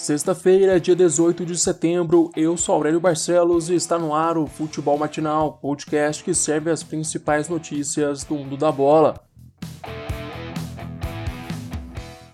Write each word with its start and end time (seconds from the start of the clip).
Sexta-feira, 0.00 0.80
dia 0.80 0.96
18 0.96 1.44
de 1.44 1.58
setembro, 1.58 2.30
eu 2.34 2.56
sou 2.56 2.74
Aurélio 2.74 2.98
Barcelos 2.98 3.68
e 3.68 3.74
está 3.74 3.98
no 3.98 4.14
ar 4.14 4.38
o 4.38 4.46
Futebol 4.46 4.96
Matinal, 4.96 5.58
podcast 5.60 6.24
que 6.24 6.32
serve 6.32 6.70
as 6.70 6.82
principais 6.82 7.50
notícias 7.50 8.24
do 8.24 8.34
mundo 8.34 8.56
da 8.56 8.72
bola. 8.72 9.20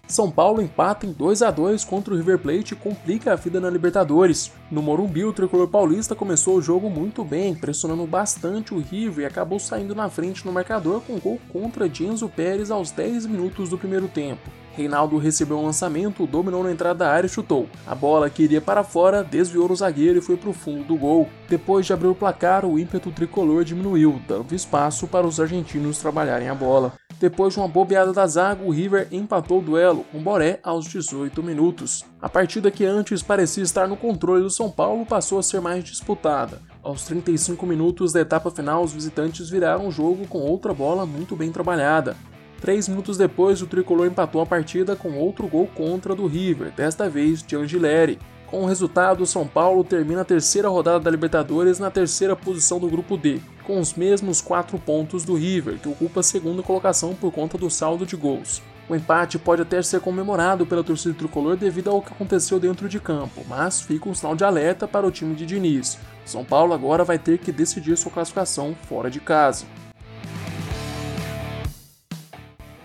São 0.06 0.31
Paulo 0.31 0.63
empata 0.63 1.06
em 1.06 1.13
2 1.13 1.42
a 1.42 1.51
2 1.51 1.85
contra 1.85 2.15
o 2.15 2.17
River 2.17 2.38
Plate 2.38 2.74
e 2.74 2.76
complica 2.76 3.33
a 3.33 3.37
vida 3.37 3.60
na 3.60 3.69
Libertadores. 3.69 4.53
No 4.71 4.80
Morumbi, 4.80 5.24
o 5.24 5.33
tricolor 5.33 5.67
paulista 5.67 6.14
começou 6.14 6.58
o 6.58 6.62
jogo 6.62 6.88
muito 6.88 7.24
bem, 7.24 7.53
pressionando 7.53 8.06
bastante 8.06 8.72
o 8.72 8.78
River 8.78 9.24
e 9.24 9.26
acabou 9.26 9.58
saindo 9.58 9.92
na 9.92 10.08
frente 10.08 10.46
no 10.46 10.53
marcador 10.53 11.01
com 11.01 11.19
gol 11.19 11.40
contra 11.53 11.88
de 11.88 12.06
Pérez 12.28 12.71
aos 12.71 12.92
10 12.92 13.26
minutos 13.26 13.71
do 13.71 13.76
primeiro 13.76 14.06
tempo. 14.06 14.65
Reinaldo 14.77 15.17
recebeu 15.17 15.58
um 15.58 15.65
lançamento, 15.65 16.27
dominou 16.27 16.62
na 16.62 16.70
entrada 16.70 16.98
da 16.98 17.10
área 17.10 17.27
e 17.27 17.30
chutou. 17.30 17.66
A 17.87 17.95
bola 17.95 18.28
que 18.28 18.42
iria 18.42 18.60
para 18.60 18.84
fora 18.84 19.24
desviou 19.24 19.69
no 19.69 19.74
zagueiro 19.74 20.19
e 20.19 20.23
foi 20.23 20.37
para 20.37 20.50
o 20.50 20.52
fundo 20.52 20.84
do 20.84 20.96
gol. 20.96 21.28
Depois 21.48 21.87
de 21.87 21.95
abrir 21.95 22.09
o 22.09 22.14
placar, 22.14 22.66
o 22.66 22.78
ímpeto 22.78 23.10
tricolor 23.10 23.64
diminuiu, 23.64 24.20
dando 24.28 24.55
espaço 24.55 25.09
para 25.09 25.27
os 25.27 25.41
argentinos 25.41 25.98
trabalharem 25.98 26.50
a 26.50 26.55
bola. 26.55 26.92
Depois 27.19 27.55
de 27.55 27.59
uma 27.59 27.66
bobeada 27.66 28.12
da 28.12 28.27
zaga, 28.27 28.62
o 28.62 28.70
River 28.70 29.09
empatou 29.10 29.60
o 29.60 29.62
duelo 29.62 30.05
com 30.12 30.23
Boré 30.23 30.60
aos 30.62 30.84
18 30.84 31.42
minutos. 31.42 32.05
A 32.20 32.28
partida 32.28 32.70
que 32.70 32.84
antes 32.84 33.22
parecia 33.22 33.62
estar 33.62 33.88
no 33.88 33.97
controle 33.97 34.42
do 34.42 34.50
São 34.50 34.70
Paulo 34.70 35.06
passou 35.06 35.38
a 35.38 35.42
ser 35.42 35.62
mais 35.62 35.83
disputada. 35.83 36.61
Aos 36.83 37.05
35 37.05 37.64
minutos 37.64 38.12
da 38.12 38.20
etapa 38.20 38.50
final, 38.50 38.84
os 38.84 38.92
visitantes 38.92 39.48
viraram 39.48 39.88
o 39.88 39.91
jogo 39.91 40.27
com 40.28 40.41
outra 40.41 40.74
bola 40.74 41.06
muito 41.06 41.34
bem 41.34 41.50
trabalhada. 41.50 42.14
Três 42.60 42.88
minutos 42.88 43.19
depois, 43.19 43.60
o 43.60 43.66
tricolor 43.66 44.06
empatou 44.06 44.41
a 44.41 44.46
partida 44.46 44.97
com 44.97 45.19
outro 45.19 45.47
gol 45.47 45.66
contra 45.66 46.14
do 46.14 46.27
River, 46.27 46.73
desta 46.73 47.09
vez 47.09 47.42
de 47.42 47.55
Angileri. 47.55 48.19
Com 48.47 48.62
o 48.62 48.67
resultado, 48.67 49.22
o 49.22 49.27
São 49.27 49.47
Paulo 49.47 49.83
termina 49.83 50.22
a 50.22 50.25
terceira 50.25 50.69
rodada 50.69 51.00
da 51.00 51.11
Libertadores 51.11 51.78
na 51.78 51.91
terceira 51.91 52.36
posição 52.36 52.78
do 52.78 52.89
grupo 52.89 53.17
D, 53.17 53.41
com 53.64 53.80
os 53.80 53.95
mesmos 53.95 54.41
quatro 54.41 54.78
pontos 54.78 55.25
do 55.25 55.34
River, 55.34 55.78
que 55.78 55.89
ocupa 55.89 56.20
a 56.20 56.22
segunda 56.22 56.62
colocação 56.62 57.14
por 57.14 57.33
conta 57.33 57.58
do 57.58 57.69
saldo 57.69 58.06
de 58.06 58.17
gols. 58.17 58.62
O 58.89 58.95
empate 58.95 59.36
pode 59.36 59.62
até 59.62 59.83
ser 59.83 60.00
comemorado 60.00 60.64
pela 60.64 60.84
torcida 60.84 61.12
tricolor 61.12 61.56
devido 61.56 61.91
ao 61.91 62.00
que 62.00 62.12
aconteceu 62.12 62.61
dentro 62.61 62.89
de 62.89 63.00
campo, 63.00 63.45
mas 63.48 63.80
fica 63.80 64.08
um 64.08 64.14
sinal 64.14 64.36
de 64.36 64.45
alerta 64.45 64.86
para 64.86 65.06
o 65.06 65.11
time 65.11 65.34
de 65.34 65.45
Diniz. 65.45 65.98
São 66.25 66.45
Paulo 66.45 66.73
agora 66.73 67.02
vai 67.02 67.19
ter 67.19 67.39
que 67.39 67.50
decidir 67.50 67.97
sua 67.97 68.12
classificação 68.12 68.77
fora 68.89 69.11
de 69.11 69.19
casa. 69.19 69.67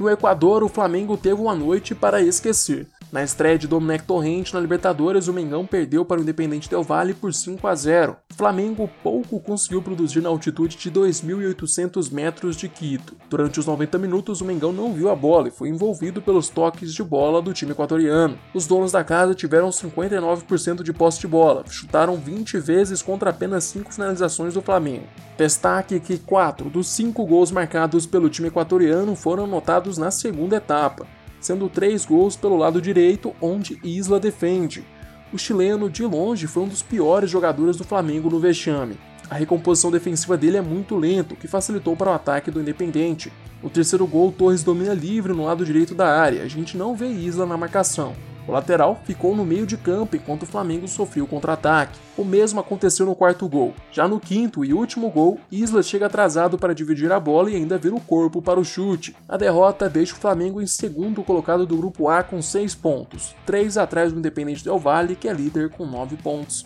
No 0.02 0.10
Equador, 0.10 0.64
o 0.64 0.68
Flamengo 0.68 1.16
teve 1.16 1.40
uma 1.40 1.54
noite 1.54 1.94
para 1.94 2.24
esquecer. 2.24 2.88
Na 3.12 3.22
estreia 3.22 3.60
de 3.60 3.68
Domenech 3.68 4.06
Torrente 4.06 4.54
na 4.54 4.60
Libertadores, 4.62 5.28
o 5.28 5.34
Mengão 5.34 5.66
perdeu 5.66 6.06
para 6.06 6.20
o 6.20 6.24
Independente 6.24 6.70
Del 6.70 6.82
Valle 6.82 7.14
por 7.14 7.34
5 7.34 7.68
a 7.68 7.76
0. 7.76 8.16
O 8.32 8.34
Flamengo 8.34 8.90
pouco 9.04 9.38
conseguiu 9.38 9.82
produzir 9.82 10.22
na 10.22 10.30
altitude 10.30 10.78
de 10.78 10.90
2.800 10.90 12.10
metros 12.10 12.56
de 12.56 12.70
Quito. 12.70 13.14
Durante 13.30 13.60
os 13.60 13.66
90 13.66 13.98
minutos, 13.98 14.40
o 14.40 14.46
Mengão 14.46 14.72
não 14.72 14.94
viu 14.94 15.10
a 15.10 15.16
bola 15.16 15.50
e 15.50 15.52
foi 15.52 15.68
envolvido 15.68 16.22
pelos 16.22 16.48
toques 16.48 16.94
de 16.94 17.04
bola 17.04 17.42
do 17.42 17.52
time 17.52 17.74
equatoriano. 17.74 18.40
Os 18.54 18.66
donos 18.66 18.94
da 18.94 19.04
casa 19.04 19.36
tiveram 19.36 19.72
59% 19.72 20.82
de 20.82 20.94
posse 20.94 21.20
de 21.20 21.28
bola, 21.28 21.66
chutaram 21.68 22.16
20 22.16 22.60
vezes 22.60 23.02
contra 23.02 23.32
apenas 23.32 23.66
5 23.66 23.94
finalizações 23.94 24.54
do 24.54 24.62
Flamengo. 24.62 25.08
Destaque 25.38 26.00
que 26.00 26.18
4 26.18 26.70
dos 26.70 26.88
5 26.88 27.26
gols 27.26 27.52
marcados 27.52 28.06
pelo 28.06 28.30
time 28.30 28.48
equatoriano 28.48 29.18
foram 29.18 29.44
anotados 29.44 29.98
na 29.98 30.12
segunda 30.12 30.56
etapa 30.56 31.06
sendo 31.42 31.68
três 31.68 32.06
gols 32.06 32.38
pelo 32.38 32.56
lado 32.56 32.82
direito, 32.82 33.36
onde 33.42 33.80
Isla 33.84 34.20
defende. 34.20 34.86
O 35.34 35.38
chileno, 35.38 35.90
de 35.90 36.06
longe, 36.06 36.48
foi 36.48 36.64
um 36.64 36.68
dos 36.68 36.82
piores 36.82 37.30
jogadores 37.30 37.76
do 37.76 37.84
Flamengo 37.84 38.30
no 38.30 38.40
vexame. 38.40 38.98
A 39.30 39.36
recomposição 39.36 39.90
defensiva 39.90 40.38
dele 40.38 40.58
é 40.58 40.62
muito 40.62 40.96
lento, 40.96 41.34
o 41.34 41.38
que 41.38 41.48
facilitou 41.48 41.96
para 41.96 42.12
o 42.12 42.14
ataque 42.14 42.52
do 42.52 42.62
Independente. 42.62 43.32
No 43.64 43.70
terceiro 43.70 44.06
gol, 44.06 44.32
Torres 44.32 44.64
domina 44.64 44.94
livre 44.94 45.34
no 45.34 45.46
lado 45.46 45.66
direito 45.66 45.96
da 45.96 46.08
área, 46.08 46.44
a 46.44 46.48
gente 46.48 46.78
não 46.78 46.96
vê 46.96 47.08
Isla 47.08 47.46
na 47.46 47.58
marcação. 47.58 48.14
O 48.48 48.52
lateral 48.52 49.00
ficou 49.04 49.36
no 49.36 49.46
meio 49.46 49.66
de 49.66 49.78
campo 49.78 50.16
enquanto 50.16 50.44
o 50.44 50.46
Flamengo 50.48 50.88
sofreu 50.88 51.28
contra-ataque. 51.28 52.00
O 52.18 52.26
mesmo 52.26 52.60
aconteceu 52.60 53.06
no 53.06 53.16
quarto 53.16 53.48
gol. 53.48 53.74
Já 53.92 54.08
no 54.08 54.20
quinto 54.20 54.66
e 54.66 54.74
último 54.74 55.10
gol, 55.10 55.40
Isla 55.52 55.84
chega 55.84 56.08
atrasado 56.08 56.58
para 56.58 56.74
dividir 56.74 57.12
a 57.12 57.20
bola 57.20 57.50
e 57.52 57.56
ainda 57.56 57.78
vira 57.78 57.96
o 57.96 58.02
corpo 58.02 58.42
para 58.42 58.60
o 58.60 58.66
chute. 58.66 59.16
A 59.28 59.38
derrota 59.38 59.90
deixa 59.90 60.14
o 60.14 60.18
Flamengo 60.18 60.62
em 60.62 60.68
segundo 60.68 61.24
colocado 61.24 61.66
do 61.66 61.78
grupo 61.78 62.10
A 62.10 62.24
com 62.24 62.42
6 62.42 62.76
pontos, 62.76 63.36
3 63.46 63.78
atrás 63.78 64.12
do 64.12 64.20
Independente 64.20 64.64
Del 64.64 64.80
Valle, 64.80 65.16
que 65.16 65.28
é 65.28 65.34
líder 65.34 65.70
com 65.70 65.86
9 65.86 66.18
pontos. 66.18 66.66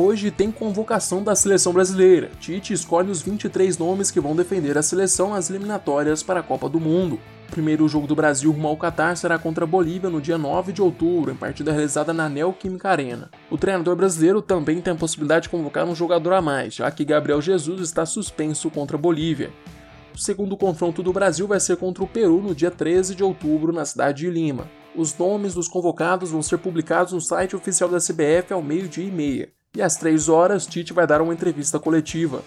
Hoje 0.00 0.30
tem 0.30 0.52
convocação 0.52 1.24
da 1.24 1.34
seleção 1.34 1.72
brasileira. 1.72 2.30
Tite 2.38 2.72
escolhe 2.72 3.10
os 3.10 3.20
23 3.20 3.76
nomes 3.78 4.12
que 4.12 4.20
vão 4.20 4.36
defender 4.36 4.78
a 4.78 4.82
seleção 4.82 5.30
nas 5.30 5.50
eliminatórias 5.50 6.22
para 6.22 6.38
a 6.38 6.42
Copa 6.42 6.68
do 6.68 6.78
Mundo. 6.78 7.18
O 7.48 7.50
primeiro 7.50 7.88
jogo 7.88 8.06
do 8.06 8.14
Brasil 8.14 8.52
rumo 8.52 8.68
ao 8.68 8.76
Catar 8.76 9.16
será 9.16 9.40
contra 9.40 9.64
a 9.64 9.66
Bolívia 9.66 10.08
no 10.08 10.20
dia 10.20 10.38
9 10.38 10.72
de 10.72 10.80
outubro, 10.80 11.32
em 11.32 11.34
partida 11.34 11.72
realizada 11.72 12.12
na 12.12 12.28
Neoquímica 12.28 12.88
Arena. 12.88 13.28
O 13.50 13.58
treinador 13.58 13.96
brasileiro 13.96 14.40
também 14.40 14.80
tem 14.80 14.92
a 14.92 14.96
possibilidade 14.96 15.42
de 15.42 15.48
convocar 15.48 15.84
um 15.84 15.96
jogador 15.96 16.32
a 16.34 16.40
mais, 16.40 16.76
já 16.76 16.88
que 16.92 17.04
Gabriel 17.04 17.42
Jesus 17.42 17.80
está 17.80 18.06
suspenso 18.06 18.70
contra 18.70 18.96
a 18.96 19.00
Bolívia. 19.00 19.50
O 20.14 20.18
segundo 20.18 20.56
confronto 20.56 21.02
do 21.02 21.12
Brasil 21.12 21.48
vai 21.48 21.58
ser 21.58 21.76
contra 21.76 22.04
o 22.04 22.08
Peru 22.08 22.40
no 22.40 22.54
dia 22.54 22.70
13 22.70 23.16
de 23.16 23.24
outubro, 23.24 23.72
na 23.72 23.84
cidade 23.84 24.18
de 24.18 24.30
Lima. 24.30 24.70
Os 24.94 25.18
nomes 25.18 25.54
dos 25.54 25.66
convocados 25.66 26.30
vão 26.30 26.40
ser 26.40 26.58
publicados 26.58 27.12
no 27.12 27.20
site 27.20 27.56
oficial 27.56 27.88
da 27.88 27.98
CBF 27.98 28.52
ao 28.52 28.62
meio-dia 28.62 29.04
e 29.04 29.10
meia. 29.10 29.57
E 29.78 29.82
às 29.82 29.94
3 29.94 30.28
horas, 30.28 30.66
Tite 30.66 30.92
vai 30.92 31.06
dar 31.06 31.22
uma 31.22 31.32
entrevista 31.32 31.78
coletiva. 31.78 32.42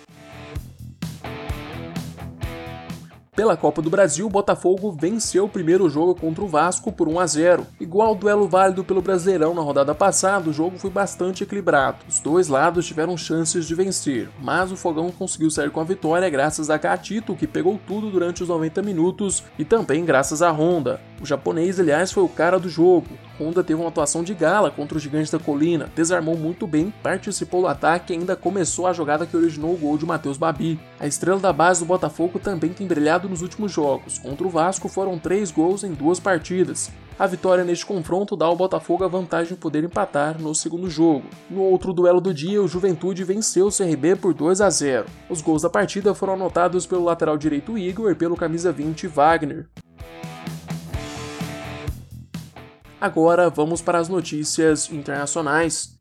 Pela 3.34 3.56
Copa 3.56 3.82
do 3.82 3.90
Brasil, 3.90 4.28
o 4.28 4.30
Botafogo 4.30 4.92
venceu 4.92 5.46
o 5.46 5.50
primeiro 5.50 5.90
jogo 5.90 6.14
contra 6.14 6.44
o 6.44 6.48
Vasco 6.50 6.92
por 6.92 7.08
1 7.08 7.20
a 7.22 7.26
0. 7.26 7.68
Igual 7.80 8.10
ao 8.10 8.16
duelo 8.16 8.50
válido 8.50 8.84
pelo 8.84 9.02
Brasileirão 9.02 9.54
na 9.54 9.62
rodada 9.62 9.96
passada, 9.96 10.50
o 10.50 10.54
jogo 10.54 10.78
foi 10.78 10.90
bastante 10.90 11.46
equilibrado. 11.46 12.00
Os 12.06 12.20
dois 12.20 12.50
lados 12.50 12.86
tiveram 12.86 13.16
chances 13.16 13.66
de 13.66 13.74
vencer, 13.76 14.30
mas 14.42 14.70
o 14.70 14.76
Fogão 14.76 15.10
conseguiu 15.10 15.50
sair 15.50 15.72
com 15.72 15.80
a 15.80 15.86
vitória 15.86 16.30
graças 16.30 16.70
a 16.70 16.78
Gatito, 16.78 17.34
que 17.34 17.48
pegou 17.48 17.80
tudo 17.88 18.12
durante 18.12 18.44
os 18.44 18.50
90 18.50 18.82
minutos, 18.82 19.42
e 19.58 19.64
também 19.64 20.04
graças 20.04 20.42
a 20.42 20.52
Honda. 20.52 21.00
O 21.22 21.26
japonês, 21.26 21.80
aliás, 21.80 22.12
foi 22.12 22.24
o 22.24 22.28
cara 22.28 22.60
do 22.60 22.68
jogo. 22.68 23.10
Honda 23.40 23.64
teve 23.64 23.80
uma 23.80 23.90
atuação 23.90 24.24
de 24.24 24.34
gala 24.34 24.72
contra 24.72 24.98
os 24.98 25.04
Gigantes 25.04 25.30
da 25.30 25.38
Colina, 25.38 25.88
desarmou 25.96 26.36
muito 26.36 26.66
bem, 26.66 26.92
participou 27.04 27.62
do 27.62 27.68
ataque 27.68 28.12
e 28.12 28.18
ainda 28.18 28.36
começou 28.36 28.88
a 28.88 28.94
jogada 28.94 29.28
que 29.28 29.38
originou 29.38 29.74
o 29.74 29.78
gol 29.78 30.00
de 30.00 30.06
Matheus 30.06 30.36
Babi. 30.36 30.80
A 31.00 31.06
estrela 31.06 31.40
da 31.40 31.54
base 31.54 31.82
do 31.82 31.86
Botafogo 31.86 32.40
também 32.40 32.74
tem 32.74 32.88
brilhado 32.88 33.30
nos 33.30 33.44
últimos 33.44 33.72
jogos. 33.72 34.18
Contra 34.18 34.48
o 34.48 34.50
Vasco 34.50 34.90
foram 34.90 35.20
três 35.20 35.52
gols 35.52 35.84
em 35.84 35.94
duas 35.94 36.20
partidas. 36.20 36.92
A 37.20 37.28
vitória 37.28 37.64
neste 37.64 37.86
confronto 37.86 38.36
dá 38.36 38.48
ao 38.48 38.56
Botafogo 38.56 39.04
a 39.04 39.08
vantagem 39.08 39.54
de 39.54 39.60
poder 39.60 39.84
empatar 39.84 40.42
no 40.42 40.56
segundo 40.56 40.90
jogo. 40.90 41.28
No 41.52 41.62
outro 41.62 41.94
duelo 41.94 42.20
do 42.20 42.34
dia, 42.34 42.60
o 42.60 42.68
Juventude 42.68 43.24
venceu 43.24 43.68
o 43.68 43.72
CRB 43.72 44.16
por 44.16 44.34
2 44.34 44.60
a 44.60 44.72
0. 44.72 45.06
Os 45.30 45.40
gols 45.40 45.62
da 45.62 45.70
partida 45.70 46.16
foram 46.16 46.34
anotados 46.34 46.88
pelo 46.88 47.04
lateral 47.04 47.38
direito 47.38 47.78
Igor 47.78 48.10
e 48.10 48.16
pelo 48.16 48.36
camisa 48.36 48.72
20 48.72 49.06
Wagner. 49.06 49.68
Agora 53.02 53.50
vamos 53.50 53.82
para 53.82 53.98
as 53.98 54.08
notícias 54.08 54.92
internacionais. 54.92 56.00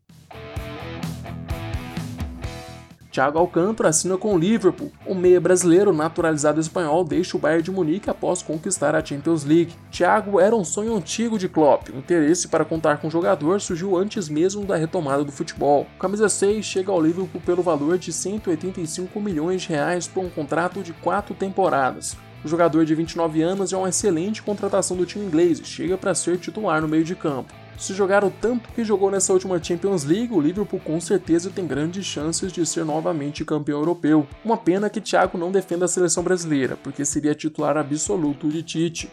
Thiago 3.11 3.39
Alcântara 3.39 3.89
assina 3.89 4.19
com 4.19 4.35
o 4.35 4.37
Liverpool. 4.37 4.91
O 5.07 5.15
meia 5.15 5.41
brasileiro 5.41 5.91
naturalizado 5.91 6.61
espanhol 6.61 7.03
deixa 7.03 7.35
o 7.35 7.39
Bayern 7.39 7.63
de 7.63 7.71
Munique 7.71 8.07
após 8.07 8.43
conquistar 8.43 8.93
a 8.93 9.03
Champions 9.03 9.43
League. 9.43 9.73
Thiago 9.89 10.39
era 10.39 10.55
um 10.55 10.63
sonho 10.63 10.95
antigo 10.95 11.39
de 11.39 11.49
Klopp. 11.49 11.89
O 11.89 11.97
interesse 11.97 12.47
para 12.47 12.63
contar 12.63 12.97
com 13.01 13.07
o 13.07 13.11
jogador 13.11 13.59
surgiu 13.59 13.97
antes 13.97 14.29
mesmo 14.29 14.63
da 14.63 14.75
retomada 14.75 15.23
do 15.23 15.31
futebol. 15.31 15.87
O 15.95 15.99
camisa 15.99 16.29
6 16.29 16.63
chega 16.63 16.91
ao 16.91 17.01
Liverpool 17.01 17.41
pelo 17.41 17.63
valor 17.63 17.97
de 17.97 18.13
185 18.13 19.19
milhões 19.19 19.63
de 19.63 19.69
reais 19.69 20.07
por 20.07 20.23
um 20.23 20.29
contrato 20.29 20.83
de 20.83 20.93
quatro 20.93 21.33
temporadas. 21.33 22.15
O 22.43 22.47
jogador 22.47 22.85
de 22.85 22.95
29 22.95 23.41
anos 23.41 23.71
é 23.71 23.77
uma 23.77 23.89
excelente 23.89 24.41
contratação 24.41 24.97
do 24.97 25.05
time 25.05 25.25
inglês 25.25 25.59
e 25.59 25.65
chega 25.65 25.97
para 25.97 26.15
ser 26.15 26.37
titular 26.39 26.81
no 26.81 26.87
meio 26.87 27.03
de 27.03 27.15
campo. 27.15 27.53
Se 27.77 27.93
jogar 27.93 28.23
o 28.23 28.29
tanto 28.29 28.69
que 28.73 28.83
jogou 28.83 29.09
nessa 29.09 29.33
última 29.33 29.61
Champions 29.61 30.03
League, 30.03 30.33
o 30.33 30.39
Liverpool 30.39 30.79
com 30.79 30.99
certeza 31.01 31.49
tem 31.49 31.65
grandes 31.65 32.05
chances 32.05 32.51
de 32.51 32.65
ser 32.65 32.85
novamente 32.85 33.45
campeão 33.45 33.79
europeu. 33.79 34.27
Uma 34.45 34.57
pena 34.57 34.89
que 34.89 35.01
Thiago 35.01 35.37
não 35.37 35.51
defenda 35.51 35.85
a 35.85 35.87
seleção 35.87 36.23
brasileira, 36.23 36.77
porque 36.83 37.03
seria 37.03 37.33
titular 37.33 37.77
absoluto 37.77 38.49
de 38.49 38.61
Tite. 38.61 39.09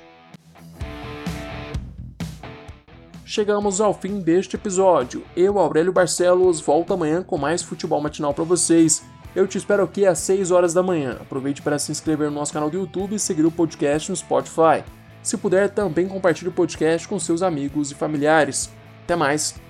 Chegamos 3.24 3.80
ao 3.80 3.92
fim 3.92 4.20
deste 4.20 4.56
episódio. 4.56 5.22
Eu, 5.36 5.58
Aurélio 5.58 5.92
Barcelos, 5.92 6.60
volto 6.60 6.94
amanhã 6.94 7.22
com 7.22 7.36
mais 7.36 7.62
futebol 7.62 8.00
matinal 8.00 8.32
para 8.32 8.44
vocês. 8.44 9.02
Eu 9.38 9.46
te 9.46 9.56
espero 9.56 9.84
aqui 9.84 10.04
às 10.04 10.18
6 10.18 10.50
horas 10.50 10.74
da 10.74 10.82
manhã. 10.82 11.16
Aproveite 11.20 11.62
para 11.62 11.78
se 11.78 11.92
inscrever 11.92 12.28
no 12.28 12.34
nosso 12.34 12.52
canal 12.52 12.68
do 12.68 12.76
YouTube 12.76 13.14
e 13.14 13.20
seguir 13.20 13.46
o 13.46 13.52
podcast 13.52 14.10
no 14.10 14.16
Spotify. 14.16 14.82
Se 15.22 15.36
puder, 15.36 15.70
também 15.70 16.08
compartilhe 16.08 16.48
o 16.48 16.52
podcast 16.52 17.06
com 17.06 17.20
seus 17.20 17.40
amigos 17.40 17.92
e 17.92 17.94
familiares. 17.94 18.68
Até 19.04 19.14
mais! 19.14 19.67